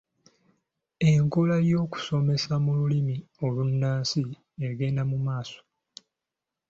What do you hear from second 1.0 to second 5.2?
Enkola y’okusomeseza mu Lulimi olunnansi egenda mu